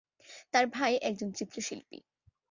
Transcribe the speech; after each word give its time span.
তার 0.53 0.65
ভাই 0.67 0.93
একজন 1.01 1.29
চিত্রশিল্পী। 1.31 1.99